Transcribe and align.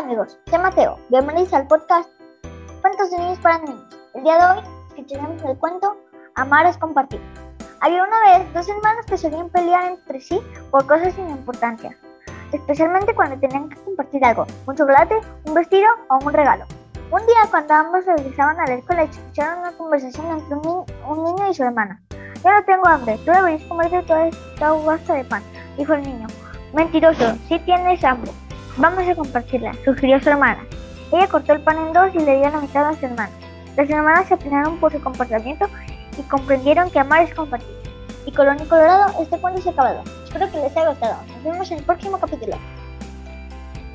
amigos, 0.00 0.38
soy 0.48 0.58
Mateo. 0.58 0.98
Bienvenidos 1.10 1.52
al 1.52 1.66
podcast 1.66 2.08
Cuentos 2.80 3.10
de 3.10 3.18
niños 3.18 3.38
para 3.40 3.58
niños. 3.58 3.84
El 4.14 4.22
día 4.22 4.38
de 4.38 4.44
hoy 4.44 4.64
escucharemos 4.88 5.42
el 5.42 5.58
cuento 5.58 5.94
Amar 6.36 6.64
es 6.64 6.78
compartir. 6.78 7.20
Había 7.80 8.04
una 8.04 8.38
vez 8.38 8.54
dos 8.54 8.66
hermanos 8.66 9.04
que 9.04 9.18
solían 9.18 9.50
pelear 9.50 9.84
entre 9.84 10.22
sí 10.22 10.40
por 10.70 10.86
cosas 10.86 11.12
sin 11.12 11.28
importancia, 11.28 11.94
especialmente 12.50 13.14
cuando 13.14 13.38
tenían 13.40 13.68
que 13.68 13.76
compartir 13.76 14.24
algo, 14.24 14.46
un 14.66 14.74
chocolate, 14.74 15.20
un 15.44 15.52
vestido 15.52 15.90
o 16.08 16.24
un 16.24 16.32
regalo. 16.32 16.64
Un 17.10 17.20
día 17.26 17.50
cuando 17.50 17.74
ambos 17.74 18.06
regresaban 18.06 18.58
a 18.58 18.66
la 18.68 18.76
escuela 18.76 19.02
escucharon 19.02 19.58
una 19.58 19.72
conversación 19.72 20.26
entre 20.28 20.56
un, 20.56 20.86
un 21.08 21.24
niño 21.24 21.50
y 21.50 21.54
su 21.54 21.62
hermana. 21.62 22.00
Yo 22.42 22.50
no 22.50 22.64
tengo 22.64 22.88
hambre, 22.88 23.18
tú 23.26 23.32
deberías 23.32 23.68
comerte 23.68 24.02
toda 24.04 24.28
esta 24.28 24.72
basta 24.72 25.12
de 25.12 25.24
pan, 25.24 25.42
dijo 25.76 25.92
el 25.92 26.04
niño. 26.04 26.26
Mentiroso, 26.72 27.34
si 27.48 27.58
tienes 27.58 28.02
hambre. 28.02 28.32
Vamos 28.76 29.08
a 29.08 29.14
compartirla, 29.14 29.72
sugirió 29.84 30.20
su 30.20 30.30
hermana. 30.30 30.64
Ella 31.12 31.26
cortó 31.28 31.52
el 31.52 31.60
pan 31.60 31.78
en 31.78 31.92
dos 31.92 32.14
y 32.14 32.18
le 32.18 32.36
dio 32.38 32.50
la 32.50 32.60
mitad 32.60 32.88
a 32.88 32.94
su 32.94 33.04
hermana. 33.04 33.32
Las 33.76 33.90
hermanas 33.90 34.28
se 34.28 34.34
apenaron 34.34 34.78
por 34.78 34.92
su 34.92 35.00
comportamiento 35.00 35.66
y 36.18 36.22
comprendieron 36.22 36.90
que 36.90 36.98
amar 36.98 37.22
es 37.22 37.34
compartir. 37.34 37.76
Y 38.26 38.32
Colón 38.32 38.58
y 38.60 38.66
Colorado, 38.66 39.20
este 39.20 39.38
cuento 39.38 39.60
se 39.60 39.70
ha 39.70 39.72
acabado. 39.72 40.02
Espero 40.24 40.50
que 40.50 40.58
les 40.58 40.76
haya 40.76 40.90
gustado. 40.90 41.16
Nos 41.28 41.44
vemos 41.44 41.70
en 41.70 41.78
el 41.78 41.84
próximo 41.84 42.18
capítulo. 42.18 42.56